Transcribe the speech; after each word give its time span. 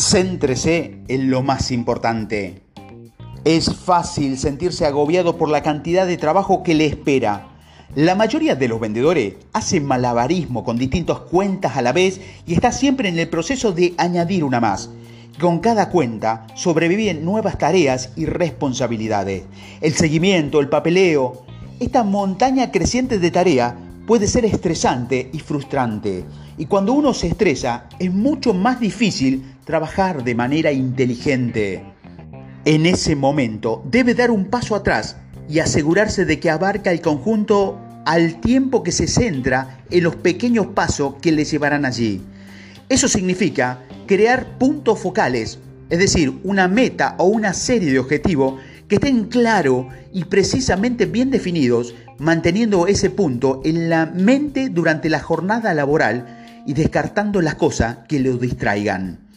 Céntrese 0.00 0.96
en 1.08 1.30
lo 1.30 1.42
más 1.42 1.70
importante. 1.70 2.62
Es 3.44 3.74
fácil 3.74 4.38
sentirse 4.38 4.86
agobiado 4.86 5.36
por 5.36 5.50
la 5.50 5.62
cantidad 5.62 6.06
de 6.06 6.16
trabajo 6.16 6.62
que 6.62 6.72
le 6.72 6.86
espera. 6.86 7.48
La 7.94 8.14
mayoría 8.14 8.54
de 8.54 8.66
los 8.66 8.80
vendedores 8.80 9.34
hacen 9.52 9.84
malabarismo 9.84 10.64
con 10.64 10.78
distintas 10.78 11.18
cuentas 11.18 11.76
a 11.76 11.82
la 11.82 11.92
vez 11.92 12.18
y 12.46 12.54
está 12.54 12.72
siempre 12.72 13.10
en 13.10 13.18
el 13.18 13.28
proceso 13.28 13.72
de 13.72 13.92
añadir 13.98 14.42
una 14.42 14.58
más. 14.58 14.88
Con 15.38 15.58
cada 15.58 15.90
cuenta 15.90 16.46
sobreviven 16.54 17.22
nuevas 17.22 17.58
tareas 17.58 18.08
y 18.16 18.24
responsabilidades. 18.24 19.42
El 19.82 19.92
seguimiento, 19.92 20.60
el 20.60 20.70
papeleo, 20.70 21.44
esta 21.78 22.04
montaña 22.04 22.70
creciente 22.70 23.18
de 23.18 23.30
tarea 23.30 23.76
puede 24.06 24.26
ser 24.26 24.46
estresante 24.46 25.28
y 25.32 25.40
frustrante. 25.40 26.24
Y 26.58 26.66
cuando 26.66 26.94
uno 26.94 27.14
se 27.14 27.28
estresa, 27.28 27.86
es 27.98 28.12
mucho 28.12 28.52
más 28.54 28.80
difícil 28.80 29.44
trabajar 29.70 30.24
de 30.24 30.34
manera 30.34 30.72
inteligente. 30.72 31.84
En 32.64 32.86
ese 32.86 33.14
momento 33.14 33.84
debe 33.88 34.14
dar 34.14 34.32
un 34.32 34.46
paso 34.46 34.74
atrás 34.74 35.16
y 35.48 35.60
asegurarse 35.60 36.24
de 36.24 36.40
que 36.40 36.50
abarca 36.50 36.90
el 36.90 37.00
conjunto 37.00 37.78
al 38.04 38.40
tiempo 38.40 38.82
que 38.82 38.90
se 38.90 39.06
centra 39.06 39.78
en 39.88 40.02
los 40.02 40.16
pequeños 40.16 40.66
pasos 40.74 41.14
que 41.22 41.30
le 41.30 41.44
llevarán 41.44 41.84
allí. 41.84 42.20
Eso 42.88 43.06
significa 43.06 43.84
crear 44.08 44.58
puntos 44.58 44.98
focales, 44.98 45.60
es 45.88 46.00
decir, 46.00 46.40
una 46.42 46.66
meta 46.66 47.14
o 47.18 47.26
una 47.26 47.54
serie 47.54 47.92
de 47.92 48.00
objetivos 48.00 48.60
que 48.88 48.96
estén 48.96 49.26
claros 49.26 49.86
y 50.12 50.24
precisamente 50.24 51.06
bien 51.06 51.30
definidos, 51.30 51.94
manteniendo 52.18 52.88
ese 52.88 53.08
punto 53.08 53.60
en 53.64 53.88
la 53.88 54.06
mente 54.06 54.68
durante 54.68 55.08
la 55.08 55.20
jornada 55.20 55.72
laboral 55.74 56.62
y 56.66 56.74
descartando 56.74 57.40
las 57.40 57.54
cosas 57.54 57.98
que 58.08 58.18
lo 58.18 58.36
distraigan. 58.36 59.29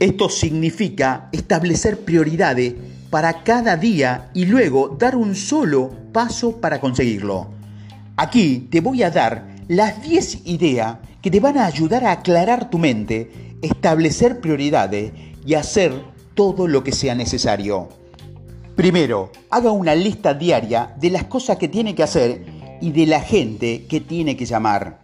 Esto 0.00 0.30
significa 0.30 1.28
establecer 1.30 2.00
prioridades 2.00 2.74
para 3.10 3.42
cada 3.44 3.76
día 3.76 4.30
y 4.32 4.46
luego 4.46 4.96
dar 4.98 5.14
un 5.14 5.34
solo 5.34 5.90
paso 6.10 6.58
para 6.58 6.80
conseguirlo. 6.80 7.48
Aquí 8.16 8.66
te 8.70 8.80
voy 8.80 9.02
a 9.02 9.10
dar 9.10 9.56
las 9.68 10.02
10 10.02 10.46
ideas 10.46 10.96
que 11.20 11.30
te 11.30 11.38
van 11.38 11.58
a 11.58 11.66
ayudar 11.66 12.06
a 12.06 12.12
aclarar 12.12 12.70
tu 12.70 12.78
mente, 12.78 13.58
establecer 13.60 14.40
prioridades 14.40 15.12
y 15.44 15.52
hacer 15.52 15.92
todo 16.32 16.66
lo 16.66 16.82
que 16.82 16.92
sea 16.92 17.14
necesario. 17.14 17.90
Primero, 18.76 19.30
haga 19.50 19.70
una 19.70 19.94
lista 19.94 20.32
diaria 20.32 20.94
de 20.98 21.10
las 21.10 21.24
cosas 21.24 21.58
que 21.58 21.68
tiene 21.68 21.94
que 21.94 22.04
hacer 22.04 22.46
y 22.80 22.92
de 22.92 23.04
la 23.04 23.20
gente 23.20 23.84
que 23.84 24.00
tiene 24.00 24.34
que 24.34 24.46
llamar. 24.46 24.99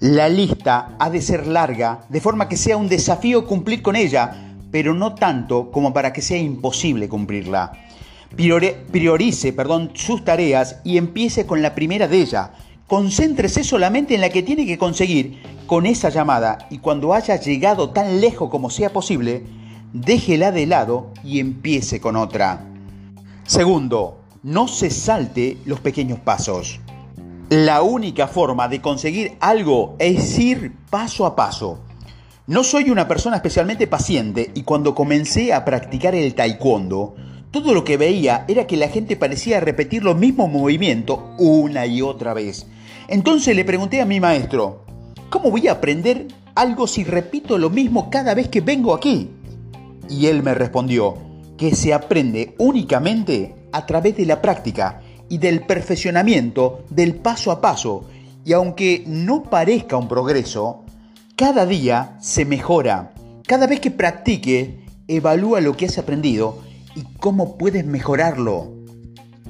La 0.00 0.30
lista 0.30 0.96
ha 0.98 1.10
de 1.10 1.20
ser 1.20 1.46
larga, 1.46 2.06
de 2.08 2.22
forma 2.22 2.48
que 2.48 2.56
sea 2.56 2.78
un 2.78 2.88
desafío 2.88 3.46
cumplir 3.46 3.82
con 3.82 3.96
ella, 3.96 4.56
pero 4.70 4.94
no 4.94 5.14
tanto 5.14 5.70
como 5.70 5.92
para 5.92 6.10
que 6.10 6.22
sea 6.22 6.38
imposible 6.38 7.06
cumplirla. 7.06 7.72
Priorice 8.34 9.52
perdón, 9.52 9.90
sus 9.92 10.24
tareas 10.24 10.76
y 10.84 10.96
empiece 10.96 11.44
con 11.44 11.60
la 11.60 11.74
primera 11.74 12.08
de 12.08 12.18
ellas. 12.18 12.48
Concéntrese 12.86 13.62
solamente 13.62 14.14
en 14.14 14.22
la 14.22 14.30
que 14.30 14.42
tiene 14.42 14.64
que 14.64 14.78
conseguir 14.78 15.42
con 15.66 15.84
esa 15.84 16.08
llamada 16.08 16.66
y 16.70 16.78
cuando 16.78 17.12
haya 17.12 17.36
llegado 17.36 17.90
tan 17.90 18.22
lejos 18.22 18.48
como 18.48 18.70
sea 18.70 18.94
posible, 18.94 19.44
déjela 19.92 20.50
de 20.50 20.64
lado 20.64 21.12
y 21.22 21.40
empiece 21.40 22.00
con 22.00 22.16
otra. 22.16 22.64
Segundo, 23.44 24.22
no 24.42 24.66
se 24.66 24.88
salte 24.88 25.58
los 25.66 25.80
pequeños 25.80 26.20
pasos. 26.20 26.80
La 27.50 27.82
única 27.82 28.28
forma 28.28 28.68
de 28.68 28.80
conseguir 28.80 29.32
algo 29.40 29.96
es 29.98 30.38
ir 30.38 30.72
paso 30.88 31.26
a 31.26 31.34
paso. 31.34 31.80
No 32.46 32.62
soy 32.62 32.90
una 32.90 33.08
persona 33.08 33.34
especialmente 33.34 33.88
paciente 33.88 34.52
y 34.54 34.62
cuando 34.62 34.94
comencé 34.94 35.52
a 35.52 35.64
practicar 35.64 36.14
el 36.14 36.36
taekwondo, 36.36 37.16
todo 37.50 37.74
lo 37.74 37.82
que 37.82 37.96
veía 37.96 38.44
era 38.46 38.68
que 38.68 38.76
la 38.76 38.86
gente 38.86 39.16
parecía 39.16 39.58
repetir 39.58 40.04
los 40.04 40.16
mismos 40.16 40.48
movimientos 40.48 41.18
una 41.38 41.86
y 41.86 42.02
otra 42.02 42.34
vez. 42.34 42.68
Entonces 43.08 43.56
le 43.56 43.64
pregunté 43.64 44.00
a 44.00 44.06
mi 44.06 44.20
maestro, 44.20 44.84
¿cómo 45.28 45.50
voy 45.50 45.66
a 45.66 45.72
aprender 45.72 46.28
algo 46.54 46.86
si 46.86 47.02
repito 47.02 47.58
lo 47.58 47.68
mismo 47.68 48.10
cada 48.10 48.32
vez 48.32 48.48
que 48.48 48.60
vengo 48.60 48.94
aquí? 48.94 49.28
Y 50.08 50.26
él 50.26 50.44
me 50.44 50.54
respondió, 50.54 51.16
que 51.58 51.74
se 51.74 51.94
aprende 51.94 52.54
únicamente 52.58 53.56
a 53.72 53.86
través 53.86 54.16
de 54.16 54.26
la 54.26 54.40
práctica 54.40 55.02
y 55.30 55.38
del 55.38 55.64
perfeccionamiento 55.64 56.84
del 56.90 57.14
paso 57.14 57.50
a 57.50 57.62
paso. 57.62 58.04
Y 58.44 58.52
aunque 58.52 59.04
no 59.06 59.44
parezca 59.44 59.96
un 59.96 60.08
progreso, 60.08 60.84
cada 61.36 61.64
día 61.64 62.18
se 62.20 62.44
mejora. 62.44 63.12
Cada 63.46 63.66
vez 63.66 63.80
que 63.80 63.90
practique, 63.90 64.84
evalúa 65.08 65.62
lo 65.62 65.76
que 65.76 65.86
has 65.86 65.96
aprendido 65.96 66.58
y 66.94 67.04
cómo 67.18 67.56
puedes 67.56 67.86
mejorarlo. 67.86 68.74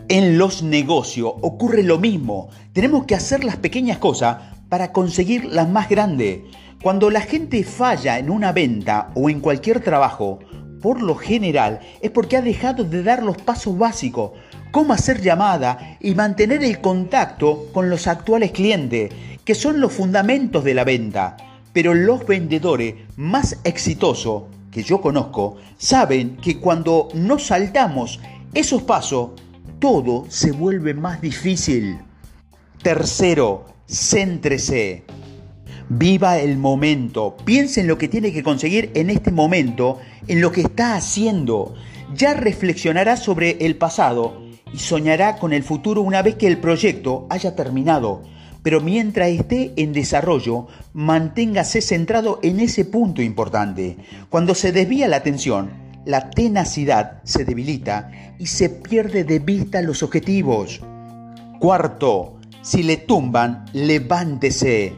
En 0.08 0.38
los 0.38 0.62
negocios 0.62 1.32
ocurre 1.40 1.82
lo 1.82 1.98
mismo. 1.98 2.48
Tenemos 2.72 3.06
que 3.06 3.14
hacer 3.14 3.42
las 3.42 3.56
pequeñas 3.56 3.98
cosas 3.98 4.38
para 4.68 4.92
conseguir 4.92 5.46
las 5.46 5.68
más 5.68 5.88
grandes. 5.88 6.40
Cuando 6.82 7.10
la 7.10 7.20
gente 7.20 7.64
falla 7.64 8.18
en 8.18 8.30
una 8.30 8.52
venta 8.52 9.10
o 9.14 9.30
en 9.30 9.40
cualquier 9.40 9.80
trabajo, 9.80 10.38
por 10.80 11.02
lo 11.02 11.14
general 11.14 11.80
es 12.00 12.10
porque 12.10 12.36
ha 12.36 12.42
dejado 12.42 12.84
de 12.84 13.02
dar 13.02 13.22
los 13.22 13.36
pasos 13.36 13.76
básicos, 13.76 14.32
cómo 14.70 14.92
hacer 14.92 15.20
llamada 15.20 15.96
y 16.00 16.14
mantener 16.14 16.62
el 16.62 16.80
contacto 16.80 17.66
con 17.72 17.90
los 17.90 18.06
actuales 18.06 18.52
clientes, 18.52 19.12
que 19.44 19.54
son 19.54 19.80
los 19.80 19.92
fundamentos 19.92 20.64
de 20.64 20.74
la 20.74 20.84
venta. 20.84 21.36
Pero 21.72 21.94
los 21.94 22.26
vendedores 22.26 22.94
más 23.16 23.58
exitosos 23.64 24.44
que 24.70 24.82
yo 24.82 25.00
conozco 25.00 25.56
saben 25.78 26.36
que 26.36 26.58
cuando 26.58 27.08
no 27.14 27.38
saltamos 27.38 28.20
esos 28.54 28.82
pasos, 28.82 29.30
todo 29.78 30.26
se 30.28 30.52
vuelve 30.52 30.94
más 30.94 31.20
difícil. 31.20 31.98
Tercero, 32.82 33.66
céntrese. 33.88 35.04
Viva 35.88 36.38
el 36.38 36.56
momento. 36.56 37.36
Piense 37.44 37.80
en 37.80 37.88
lo 37.88 37.98
que 37.98 38.08
tiene 38.08 38.32
que 38.32 38.42
conseguir 38.42 38.92
en 38.94 39.10
este 39.10 39.32
momento, 39.32 39.98
en 40.28 40.40
lo 40.40 40.52
que 40.52 40.62
está 40.62 40.94
haciendo. 40.94 41.74
Ya 42.14 42.34
reflexionará 42.34 43.16
sobre 43.16 43.58
el 43.60 43.76
pasado 43.76 44.49
y 44.72 44.78
soñará 44.78 45.36
con 45.36 45.52
el 45.52 45.62
futuro 45.62 46.02
una 46.02 46.22
vez 46.22 46.36
que 46.36 46.46
el 46.46 46.58
proyecto 46.58 47.26
haya 47.30 47.54
terminado. 47.54 48.22
Pero 48.62 48.80
mientras 48.80 49.28
esté 49.28 49.72
en 49.76 49.92
desarrollo, 49.92 50.66
manténgase 50.92 51.80
centrado 51.80 52.40
en 52.42 52.60
ese 52.60 52.84
punto 52.84 53.22
importante. 53.22 53.96
Cuando 54.28 54.54
se 54.54 54.72
desvía 54.72 55.08
la 55.08 55.16
atención, 55.16 55.70
la 56.04 56.30
tenacidad 56.30 57.22
se 57.24 57.44
debilita 57.44 58.10
y 58.38 58.46
se 58.46 58.68
pierde 58.68 59.24
de 59.24 59.38
vista 59.38 59.82
los 59.82 60.02
objetivos. 60.02 60.80
Cuarto, 61.58 62.38
si 62.62 62.82
le 62.82 62.98
tumban, 62.98 63.64
levántese. 63.72 64.94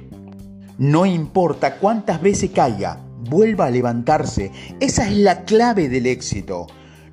No 0.78 1.06
importa 1.06 1.77
cuántas 1.77 2.21
veces 2.21 2.50
caiga, 2.50 2.99
vuelva 3.28 3.66
a 3.66 3.71
levantarse. 3.71 4.50
Esa 4.81 5.09
es 5.09 5.16
la 5.16 5.44
clave 5.44 5.88
del 5.88 6.06
éxito. 6.06 6.66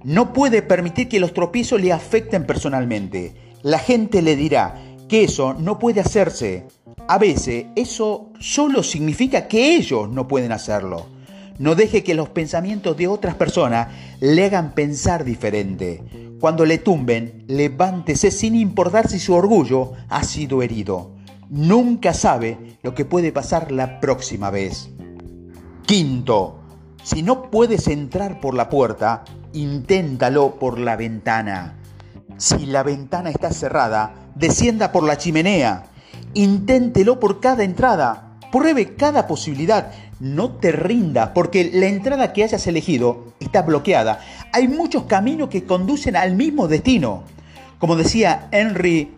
No 0.04 0.34
puede 0.34 0.62
permitir 0.62 1.10
que 1.10 1.20
los 1.20 1.34
tropiezos 1.34 1.82
le 1.82 1.92
afecten 1.92 2.46
personalmente. 2.46 3.36
La 3.64 3.80
gente 3.80 4.22
le 4.22 4.36
dirá 4.36 4.76
que 5.10 5.26
eso 5.26 5.54
no 5.54 5.78
puede 5.80 6.00
hacerse. 6.00 6.68
A 7.08 7.18
veces 7.18 7.66
eso 7.76 8.30
solo 8.40 8.84
significa 8.84 9.48
que 9.48 9.76
ellos 9.76 10.10
no 10.10 10.28
pueden 10.28 10.52
hacerlo. 10.52 11.08
No 11.58 11.76
deje 11.76 12.04
que 12.04 12.14
los 12.14 12.30
pensamientos 12.30 12.96
de 12.96 13.08
otras 13.08 13.36
personas 13.36 13.90
le 14.22 14.46
hagan 14.46 14.74
pensar 14.74 15.26
diferente. 15.26 16.02
Cuando 16.40 16.66
le 16.66 16.78
tumben, 16.78 17.44
levántese 17.48 18.32
sin 18.32 18.56
importar 18.56 19.10
si 19.10 19.20
su 19.20 19.34
orgullo 19.34 19.92
ha 20.08 20.24
sido 20.24 20.62
herido. 20.62 21.12
Nunca 21.50 22.14
sabe 22.14 22.78
lo 22.82 22.96
que 22.96 23.04
puede 23.04 23.34
pasar 23.34 23.74
la 23.74 24.00
próxima 24.00 24.50
vez. 24.50 24.90
Quinto, 25.86 26.60
si 27.04 27.24
no 27.24 27.50
puedes 27.50 27.88
entrar 27.88 28.40
por 28.40 28.54
la 28.54 28.70
puerta, 28.70 29.26
inténtalo 29.54 30.56
por 30.56 30.80
la 30.80 30.96
ventana. 30.96 31.76
Si 32.38 32.66
la 32.66 32.84
ventana 32.84 33.30
está 33.30 33.52
cerrada, 33.52 34.14
descienda 34.36 34.92
por 34.92 35.04
la 35.04 35.18
chimenea. 35.18 35.88
Inténtelo 36.34 37.20
por 37.20 37.40
cada 37.40 37.64
entrada. 37.64 38.38
Pruebe 38.52 38.96
cada 38.96 39.28
posibilidad. 39.28 39.92
No 40.20 40.52
te 40.52 40.72
rindas 40.72 41.30
porque 41.34 41.70
la 41.74 41.88
entrada 41.88 42.34
que 42.34 42.44
hayas 42.44 42.66
elegido 42.68 43.34
está 43.40 43.62
bloqueada. 43.62 44.20
Hay 44.54 44.68
muchos 44.68 45.04
caminos 45.04 45.50
que 45.50 45.66
conducen 45.66 46.16
al 46.16 46.36
mismo 46.36 46.68
destino. 46.68 47.24
Como 47.78 47.96
decía 47.96 48.48
Henry 48.52 49.14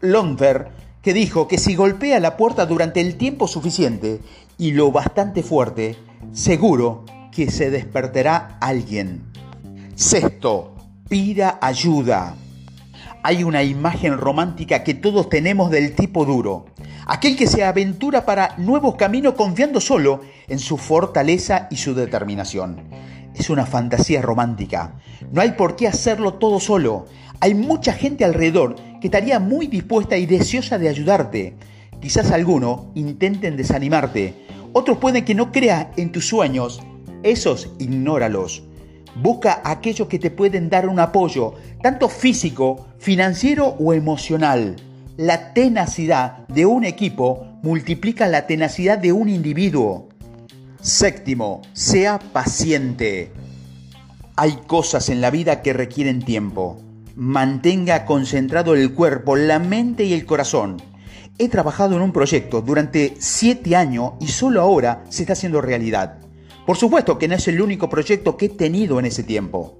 Longfer, 0.00 0.68
que 1.02 1.12
dijo 1.12 1.46
que 1.46 1.58
si 1.58 1.74
golpea 1.74 2.20
la 2.20 2.36
puerta 2.36 2.66
durante 2.66 3.00
el 3.00 3.16
tiempo 3.16 3.46
suficiente 3.46 4.20
y 4.58 4.72
lo 4.72 4.90
bastante 4.90 5.42
fuerte, 5.42 5.96
seguro 6.32 7.04
que 7.30 7.50
se 7.50 7.70
despertará 7.70 8.56
alguien. 8.60 9.35
Sexto, 9.96 10.74
pida 11.08 11.58
ayuda. 11.62 12.34
Hay 13.22 13.42
una 13.44 13.62
imagen 13.62 14.18
romántica 14.18 14.84
que 14.84 14.92
todos 14.92 15.30
tenemos 15.30 15.70
del 15.70 15.94
tipo 15.94 16.26
duro. 16.26 16.66
aquel 17.06 17.34
que 17.34 17.46
se 17.46 17.64
aventura 17.64 18.26
para 18.26 18.54
nuevos 18.58 18.96
caminos 18.96 19.32
confiando 19.32 19.80
solo 19.80 20.20
en 20.48 20.58
su 20.58 20.76
fortaleza 20.76 21.66
y 21.70 21.76
su 21.76 21.94
determinación. 21.94 22.76
Es 23.34 23.48
una 23.48 23.64
fantasía 23.64 24.20
romántica. 24.20 24.96
No 25.32 25.40
hay 25.40 25.52
por 25.52 25.76
qué 25.76 25.88
hacerlo 25.88 26.34
todo 26.34 26.60
solo. 26.60 27.06
Hay 27.40 27.54
mucha 27.54 27.94
gente 27.94 28.26
alrededor 28.26 28.76
que 29.00 29.06
estaría 29.06 29.38
muy 29.40 29.66
dispuesta 29.66 30.18
y 30.18 30.26
deseosa 30.26 30.76
de 30.76 30.90
ayudarte. 30.90 31.56
Quizás 32.02 32.32
algunos 32.32 32.82
intenten 32.94 33.56
desanimarte. 33.56 34.34
Otros 34.74 34.98
pueden 34.98 35.24
que 35.24 35.34
no 35.34 35.52
crean 35.52 35.88
en 35.96 36.12
tus 36.12 36.28
sueños. 36.28 36.82
Esos 37.22 37.70
ignóralos. 37.78 38.65
Busca 39.22 39.62
aquellos 39.64 40.08
que 40.08 40.18
te 40.18 40.30
pueden 40.30 40.68
dar 40.68 40.88
un 40.88 41.00
apoyo, 41.00 41.54
tanto 41.82 42.08
físico, 42.08 42.88
financiero 42.98 43.76
o 43.78 43.94
emocional. 43.94 44.76
La 45.16 45.54
tenacidad 45.54 46.46
de 46.48 46.66
un 46.66 46.84
equipo 46.84 47.46
multiplica 47.62 48.26
la 48.26 48.46
tenacidad 48.46 48.98
de 48.98 49.12
un 49.12 49.30
individuo. 49.30 50.08
Séptimo, 50.82 51.62
sea 51.72 52.18
paciente. 52.18 53.32
Hay 54.36 54.58
cosas 54.66 55.08
en 55.08 55.22
la 55.22 55.30
vida 55.30 55.62
que 55.62 55.72
requieren 55.72 56.22
tiempo. 56.22 56.78
Mantenga 57.14 58.04
concentrado 58.04 58.74
el 58.74 58.92
cuerpo, 58.92 59.34
la 59.34 59.58
mente 59.58 60.04
y 60.04 60.12
el 60.12 60.26
corazón. 60.26 60.76
He 61.38 61.48
trabajado 61.48 61.96
en 61.96 62.02
un 62.02 62.12
proyecto 62.12 62.60
durante 62.60 63.16
siete 63.18 63.76
años 63.76 64.12
y 64.20 64.28
solo 64.28 64.60
ahora 64.60 65.04
se 65.08 65.22
está 65.22 65.32
haciendo 65.32 65.62
realidad. 65.62 66.18
Por 66.66 66.76
supuesto 66.76 67.16
que 67.16 67.28
no 67.28 67.36
es 67.36 67.46
el 67.46 67.62
único 67.62 67.88
proyecto 67.88 68.36
que 68.36 68.46
he 68.46 68.48
tenido 68.48 68.98
en 68.98 69.06
ese 69.06 69.22
tiempo. 69.22 69.78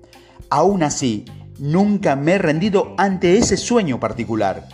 Aún 0.49 0.85
así, 0.85 1.25
nunca 1.59 2.15
me 2.15 2.35
he 2.35 2.39
rendido 2.39 2.95
ante 2.97 3.37
ese 3.37 3.57
sueño 3.57 3.99
particular. 3.99 4.69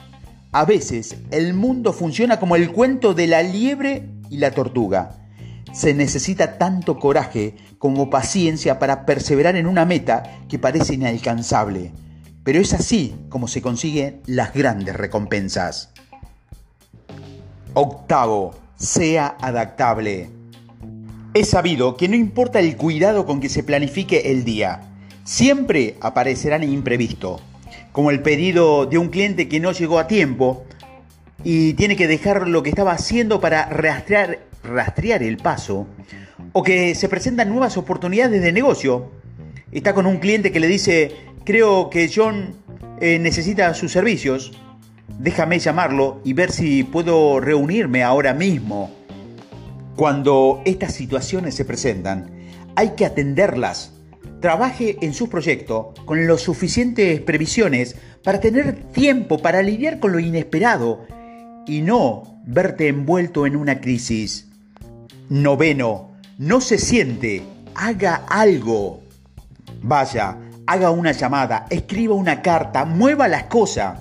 A 0.53 0.67
veces 0.67 1.17
el 1.31 1.55
mundo 1.55 1.95
funciona 1.95 2.39
como 2.39 2.57
el 2.57 2.71
cuento 2.71 3.15
de 3.15 3.27
la 3.27 3.43
liebre 3.43 4.11
y 4.29 4.37
la 4.37 4.51
tortuga. 4.51 5.23
Se 5.73 5.95
necesita 5.95 6.59
tanto 6.59 6.99
coraje 6.99 7.55
como 7.79 8.11
paciencia 8.11 8.79
para 8.79 9.07
perseverar 9.07 9.57
en 9.57 9.67
una 9.67 9.87
meta 9.87 10.23
que 10.51 10.59
parece 10.59 10.95
inalcanzable. 10.95 11.93
Pero 12.45 12.61
es 12.61 12.75
así 12.75 13.17
como 13.31 13.49
se 13.49 13.63
consiguen 13.63 14.21
las 14.27 14.53
grandes 14.53 14.95
recompensas. 14.95 15.95
Octavo, 17.73 18.55
sea 18.77 19.39
adaptable. 19.41 20.42
Es 21.35 21.51
sabido 21.51 21.97
que 21.97 22.09
no 22.09 22.17
importa 22.17 22.61
el 22.61 22.77
cuidado 22.77 23.25
con 23.25 23.41
que 23.41 23.49
se 23.49 23.63
planifique 23.63 24.31
el 24.31 24.45
día, 24.45 24.83
siempre 25.25 25.97
aparecerán 26.01 26.63
imprevistos 26.63 27.43
como 27.93 28.11
el 28.11 28.21
pedido 28.21 28.87
de 28.87 28.99
un 28.99 29.09
cliente 29.09 29.49
que 29.49 29.61
no 29.61 29.73
llegó 29.73 29.99
a 29.99 30.07
tiempo 30.07 30.65
y 31.45 31.75
tiene 31.75 31.97
que 31.97 32.09
dejar 32.09 32.49
lo 32.49 32.63
que 32.63 32.71
estaba 32.71 32.93
haciendo 32.93 33.41
para 33.41 33.67
rastrear, 33.67 35.23
el 35.23 35.37
paso, 35.37 35.87
o 36.53 36.63
que 36.63 36.95
se 36.95 37.09
presentan 37.09 37.49
nuevas 37.49 37.77
oportunidades 37.77 38.43
de 38.43 38.53
negocio. 38.53 39.11
Está 39.73 39.95
con 39.95 40.07
un 40.07 40.19
cliente 40.19 40.53
que 40.53 40.61
le 40.61 40.69
dice, 40.69 41.13
creo 41.45 41.91
que 41.91 42.11
John 42.15 42.57
eh, 43.01 43.19
necesita 43.19 43.75
sus 43.75 43.93
servicios, 43.93 44.53
déjame 45.19 45.59
llamarlo 45.59 46.21
y 46.25 46.33
ver 46.33 46.51
si 46.53 46.85
puedo 46.85 47.41
reunirme 47.41 48.03
ahora 48.03 48.35
mismo. 48.35 49.02
Cuando 49.97 50.63
estas 50.65 50.95
situaciones 50.95 51.55
se 51.55 51.65
presentan, 51.65 52.31
hay 52.75 52.91
que 52.91 53.07
atenderlas 53.07 53.93
trabaje 54.43 54.99
en 55.01 55.15
su 55.15 55.31
proyecto 55.31 55.95
con 56.05 56.27
las 56.27 56.43
suficientes 56.43 57.21
previsiones 57.23 57.97
para 58.23 58.41
tener 58.41 58.75
tiempo 58.93 59.39
para 59.39 59.63
lidiar 59.63 60.01
con 60.01 60.13
lo 60.13 60.19
inesperado 60.19 61.07
y 61.67 61.81
no 61.81 62.41
verte 62.45 62.89
envuelto 62.89 63.47
en 63.47 63.57
una 63.57 63.81
crisis. 63.81 64.49
Noveno, 65.31 66.11
no 66.37 66.61
se 66.61 66.77
siente, 66.77 67.43
haga 67.75 68.17
algo. 68.29 69.01
Vaya, 69.81 70.37
haga 70.67 70.91
una 70.91 71.13
llamada, 71.13 71.67
escriba 71.71 72.15
una 72.15 72.43
carta, 72.43 72.85
mueva 72.85 73.29
las 73.29 73.45
cosas. 73.45 74.01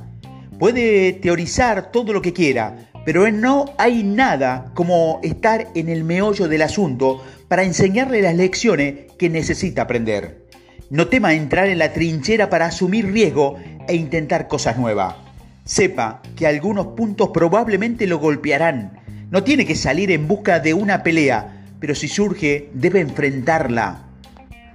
Puede 0.59 1.13
teorizar 1.13 1.91
todo 1.91 2.13
lo 2.13 2.21
que 2.21 2.33
quiera, 2.33 2.90
pero 3.03 3.29
no 3.31 3.65
hay 3.77 4.03
nada 4.03 4.71
como 4.73 5.19
estar 5.23 5.69
en 5.75 5.89
el 5.89 6.03
meollo 6.03 6.47
del 6.47 6.61
asunto 6.61 7.23
para 7.47 7.63
enseñarle 7.63 8.21
las 8.21 8.35
lecciones 8.35 9.11
que 9.17 9.29
necesita 9.29 9.83
aprender. 9.83 10.45
No 10.89 11.07
tema 11.07 11.33
entrar 11.33 11.67
en 11.67 11.79
la 11.79 11.93
trinchera 11.93 12.49
para 12.49 12.67
asumir 12.67 13.11
riesgo 13.11 13.55
e 13.87 13.95
intentar 13.95 14.47
cosas 14.47 14.77
nuevas. 14.77 15.15
Sepa 15.63 16.21
que 16.35 16.47
algunos 16.47 16.87
puntos 16.87 17.29
probablemente 17.33 18.07
lo 18.07 18.19
golpearán. 18.19 18.99
No 19.31 19.43
tiene 19.43 19.65
que 19.65 19.75
salir 19.75 20.11
en 20.11 20.27
busca 20.27 20.59
de 20.59 20.73
una 20.73 21.01
pelea, 21.01 21.65
pero 21.79 21.95
si 21.95 22.07
surge 22.07 22.69
debe 22.73 22.99
enfrentarla. 22.99 24.03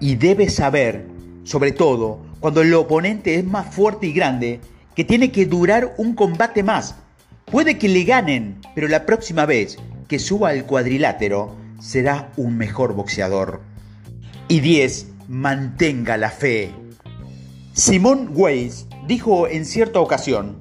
Y 0.01 0.17
debe 0.17 0.49
saber, 0.49 1.07
sobre 1.45 1.73
todo, 1.73 2.21
cuando 2.41 2.63
el 2.63 2.73
oponente 2.75 3.35
es 3.35 3.45
más 3.45 3.75
fuerte 3.75 4.07
y 4.07 4.13
grande, 4.13 4.61
que 4.95 5.05
tiene 5.05 5.31
que 5.31 5.47
durar 5.47 5.95
un 5.99 6.15
combate 6.15 6.63
más 6.63 6.97
Puede 7.51 7.79
que 7.79 7.89
le 7.89 8.03
ganen, 8.03 8.61
pero 8.75 8.89
la 8.89 9.07
próxima 9.07 9.47
vez 9.47 9.79
que 10.09 10.19
suba 10.19 10.49
al 10.49 10.67
cuadrilátero 10.67 11.55
será 11.81 12.33
un 12.37 12.59
mejor 12.59 12.95
boxeador. 12.95 13.63
Y 14.49 14.59
10. 14.59 15.07
Mantenga 15.29 16.17
la 16.17 16.31
fe. 16.31 16.73
Simón 17.73 18.31
Weiss 18.35 18.87
dijo 19.07 19.47
en 19.47 19.65
cierta 19.65 20.01
ocasión, 20.01 20.59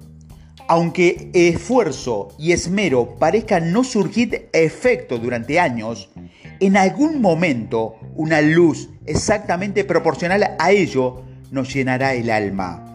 aunque 0.67 1.31
esfuerzo 1.33 2.29
y 2.37 2.51
esmero 2.51 3.15
parezcan 3.17 3.71
no 3.71 3.83
surgir 3.83 4.49
efecto 4.53 5.17
durante 5.17 5.59
años, 5.59 6.11
en 6.59 6.77
algún 6.77 7.19
momento 7.19 7.95
una 8.13 8.41
luz 8.41 8.89
exactamente 9.07 9.85
proporcional 9.85 10.55
a 10.59 10.71
ello 10.71 11.23
nos 11.49 11.73
llenará 11.73 12.13
el 12.13 12.29
alma. 12.29 12.94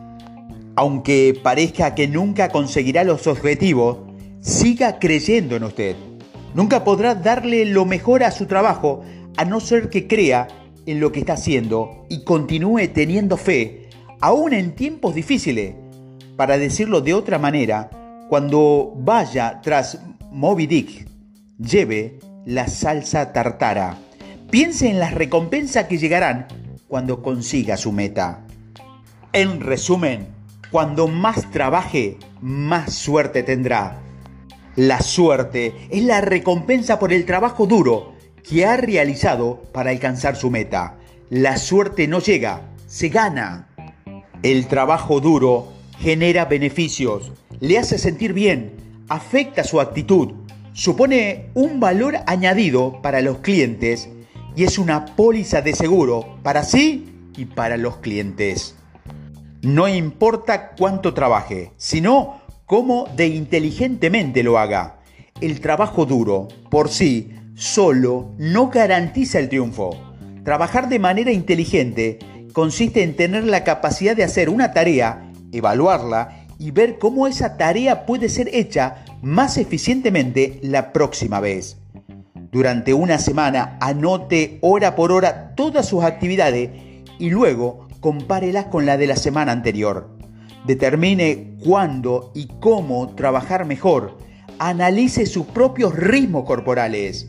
Aunque 0.76 1.38
parezca 1.42 1.94
que 1.94 2.08
nunca 2.08 2.48
conseguirá 2.48 3.04
los 3.04 3.26
objetivos, 3.26 3.98
siga 4.40 4.98
creyendo 4.98 5.56
en 5.56 5.64
usted. 5.64 5.96
Nunca 6.54 6.84
podrá 6.84 7.14
darle 7.14 7.64
lo 7.64 7.84
mejor 7.84 8.22
a 8.22 8.30
su 8.30 8.46
trabajo 8.46 9.02
a 9.36 9.44
no 9.44 9.60
ser 9.60 9.90
que 9.90 10.06
crea 10.06 10.48
en 10.86 11.00
lo 11.00 11.12
que 11.12 11.20
está 11.20 11.34
haciendo 11.34 12.06
y 12.08 12.24
continúe 12.24 12.88
teniendo 12.92 13.36
fe, 13.36 13.88
aún 14.20 14.52
en 14.52 14.74
tiempos 14.74 15.14
difíciles. 15.14 15.74
Para 16.36 16.58
decirlo 16.58 17.00
de 17.00 17.14
otra 17.14 17.38
manera, 17.38 17.90
cuando 18.28 18.92
vaya 18.96 19.60
tras 19.62 20.00
Moby 20.30 20.66
Dick, 20.66 21.08
lleve 21.58 22.18
la 22.46 22.66
salsa 22.68 23.32
tartara. 23.32 23.98
Piense 24.50 24.88
en 24.88 24.98
las 24.98 25.14
recompensas 25.14 25.86
que 25.86 25.98
llegarán 25.98 26.48
cuando 26.88 27.22
consiga 27.22 27.76
su 27.76 27.92
meta. 27.92 28.46
En 29.32 29.60
resumen, 29.60 30.26
cuando 30.70 31.08
más 31.08 31.50
trabaje, 31.50 32.18
más 32.40 32.94
suerte 32.94 33.42
tendrá. 33.42 34.00
La 34.76 35.00
suerte 35.00 35.74
es 35.90 36.04
la 36.04 36.20
recompensa 36.20 36.98
por 36.98 37.12
el 37.12 37.26
trabajo 37.26 37.66
duro 37.66 38.14
que 38.48 38.64
ha 38.64 38.76
realizado 38.76 39.62
para 39.72 39.90
alcanzar 39.90 40.36
su 40.36 40.50
meta. 40.50 40.96
La 41.28 41.56
suerte 41.56 42.06
no 42.06 42.20
llega, 42.20 42.62
se 42.86 43.08
gana. 43.08 43.68
El 44.42 44.66
trabajo 44.68 45.20
duro 45.20 45.68
genera 45.98 46.46
beneficios, 46.46 47.32
le 47.60 47.78
hace 47.78 47.98
sentir 47.98 48.32
bien, 48.32 48.72
afecta 49.08 49.64
su 49.64 49.80
actitud, 49.80 50.32
supone 50.72 51.50
un 51.54 51.78
valor 51.78 52.16
añadido 52.26 53.02
para 53.02 53.20
los 53.20 53.38
clientes 53.38 54.08
y 54.56 54.64
es 54.64 54.78
una 54.78 55.04
póliza 55.04 55.60
de 55.60 55.74
seguro 55.74 56.38
para 56.42 56.62
sí 56.62 57.06
y 57.36 57.44
para 57.44 57.76
los 57.76 57.98
clientes. 57.98 58.76
No 59.62 59.88
importa 59.88 60.70
cuánto 60.70 61.12
trabaje, 61.12 61.72
sino 61.76 62.40
cómo 62.64 63.06
de 63.14 63.26
inteligentemente 63.26 64.42
lo 64.42 64.58
haga. 64.58 65.00
El 65.42 65.60
trabajo 65.60 66.06
duro, 66.06 66.48
por 66.70 66.88
sí, 66.88 67.34
solo 67.56 68.34
no 68.38 68.70
garantiza 68.70 69.38
el 69.38 69.50
triunfo. 69.50 69.90
Trabajar 70.44 70.88
de 70.88 70.98
manera 70.98 71.30
inteligente 71.30 72.18
consiste 72.54 73.02
en 73.02 73.16
tener 73.16 73.44
la 73.44 73.62
capacidad 73.62 74.16
de 74.16 74.24
hacer 74.24 74.48
una 74.48 74.72
tarea, 74.72 75.30
evaluarla 75.52 76.46
y 76.58 76.70
ver 76.70 76.98
cómo 76.98 77.26
esa 77.26 77.58
tarea 77.58 78.06
puede 78.06 78.30
ser 78.30 78.48
hecha 78.54 79.04
más 79.20 79.58
eficientemente 79.58 80.58
la 80.62 80.94
próxima 80.94 81.38
vez. 81.38 81.76
Durante 82.50 82.94
una 82.94 83.18
semana 83.18 83.76
anote 83.80 84.58
hora 84.62 84.96
por 84.96 85.12
hora 85.12 85.54
todas 85.54 85.86
sus 85.86 86.02
actividades 86.02 86.70
y 87.18 87.28
luego 87.28 87.89
compárelas 88.00 88.66
con 88.66 88.86
la 88.86 88.96
de 88.96 89.06
la 89.06 89.16
semana 89.16 89.52
anterior. 89.52 90.08
Determine 90.66 91.56
cuándo 91.64 92.32
y 92.34 92.48
cómo 92.60 93.14
trabajar 93.14 93.66
mejor. 93.66 94.18
Analice 94.58 95.26
sus 95.26 95.46
propios 95.46 95.94
ritmos 95.94 96.44
corporales. 96.44 97.28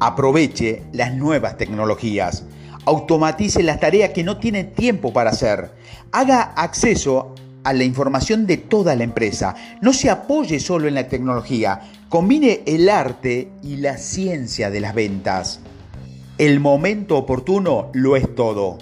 Aproveche 0.00 0.82
las 0.92 1.14
nuevas 1.14 1.56
tecnologías. 1.56 2.44
Automatice 2.84 3.62
las 3.62 3.80
tareas 3.80 4.10
que 4.10 4.24
no 4.24 4.38
tiene 4.38 4.64
tiempo 4.64 5.12
para 5.12 5.30
hacer. 5.30 5.72
Haga 6.10 6.42
acceso 6.56 7.34
a 7.64 7.72
la 7.72 7.84
información 7.84 8.46
de 8.46 8.56
toda 8.56 8.96
la 8.96 9.04
empresa. 9.04 9.54
No 9.80 9.92
se 9.92 10.10
apoye 10.10 10.58
solo 10.58 10.88
en 10.88 10.94
la 10.94 11.08
tecnología, 11.08 11.80
combine 12.08 12.62
el 12.66 12.88
arte 12.88 13.52
y 13.62 13.76
la 13.76 13.96
ciencia 13.98 14.70
de 14.70 14.80
las 14.80 14.94
ventas. 14.94 15.60
El 16.38 16.58
momento 16.58 17.16
oportuno 17.16 17.90
lo 17.92 18.16
es 18.16 18.34
todo. 18.34 18.78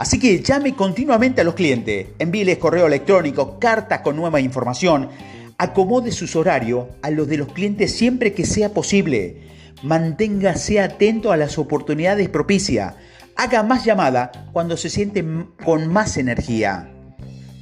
Así 0.00 0.18
que 0.18 0.42
llame 0.42 0.74
continuamente 0.74 1.42
a 1.42 1.44
los 1.44 1.52
clientes, 1.52 2.06
envíeles 2.18 2.56
correo 2.56 2.86
electrónico, 2.86 3.58
cartas 3.58 4.00
con 4.00 4.16
nueva 4.16 4.40
información, 4.40 5.10
acomode 5.58 6.10
sus 6.10 6.36
horarios 6.36 6.86
a 7.02 7.10
los 7.10 7.28
de 7.28 7.36
los 7.36 7.52
clientes 7.52 7.94
siempre 7.94 8.32
que 8.32 8.46
sea 8.46 8.72
posible. 8.72 9.42
Manténgase 9.82 10.80
atento 10.80 11.32
a 11.32 11.36
las 11.36 11.58
oportunidades 11.58 12.30
propicias. 12.30 12.94
Haga 13.36 13.62
más 13.62 13.84
llamada 13.84 14.32
cuando 14.54 14.78
se 14.78 14.88
siente 14.88 15.22
con 15.62 15.92
más 15.92 16.16
energía. 16.16 16.90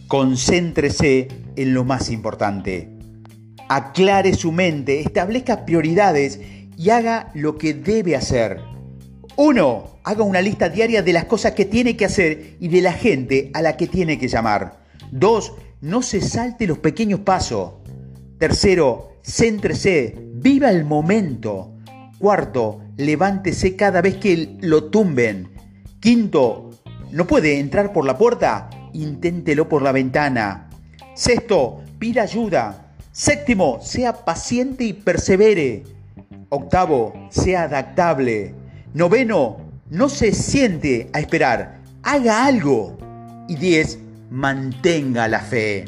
Concéntrese 0.07 1.26
en 1.57 1.75
lo 1.75 1.83
más 1.83 2.09
importante. 2.09 2.88
Aclare 3.68 4.33
su 4.35 4.52
mente, 4.52 5.00
establezca 5.00 5.66
prioridades 5.66 6.38
y 6.76 6.90
haga 6.90 7.33
lo 7.35 7.59
que 7.59 7.75
debe 7.75 8.14
hacer. 8.14 8.78
1. 9.40 10.00
Haga 10.02 10.25
una 10.25 10.42
lista 10.42 10.68
diaria 10.68 11.00
de 11.00 11.12
las 11.12 11.26
cosas 11.26 11.52
que 11.52 11.64
tiene 11.64 11.97
que 11.97 12.07
hacer 12.07 12.57
y 12.59 12.66
de 12.66 12.80
la 12.80 12.92
gente 12.92 13.52
a 13.54 13.62
la 13.62 13.76
que 13.76 13.87
tiene 13.87 14.18
que 14.18 14.26
llamar. 14.26 14.80
2. 15.12 15.52
No 15.83 16.02
se 16.02 16.21
salte 16.21 16.66
los 16.66 16.78
pequeños 16.78 17.21
pasos. 17.21 17.75
Tercero, 18.38 19.12
céntrese, 19.23 20.16
viva 20.35 20.71
el 20.71 20.85
momento. 20.85 21.76
Cuarto, 22.18 22.80
levántese 22.97 23.76
cada 23.76 24.02
vez 24.02 24.16
que 24.16 24.57
lo 24.61 24.90
tumben. 24.90 25.50
Quinto, 26.00 26.71
¿no 27.12 27.28
puede 27.28 27.61
entrar 27.61 27.92
por 27.92 28.04
la 28.04 28.18
puerta? 28.18 28.68
Inténtelo 28.92 29.68
por 29.68 29.83
la 29.83 29.92
ventana. 29.92 30.68
Sexto, 31.14 31.83
pida 32.00 32.23
ayuda. 32.23 32.92
Séptimo, 33.12 33.78
sea 33.83 34.25
paciente 34.25 34.83
y 34.83 34.95
persevere. 34.95 35.85
Octavo, 36.49 37.12
sea 37.30 37.62
adaptable. 37.62 38.58
Noveno, 38.95 39.59
no 39.90 40.09
se 40.09 40.33
siente 40.33 41.11
a 41.12 41.21
esperar. 41.21 41.78
Haga 42.02 42.47
algo. 42.47 42.97
Y 43.49 43.57
diez, 43.57 43.99
mantenga 44.30 45.28
la 45.28 45.40
fe. 45.40 45.85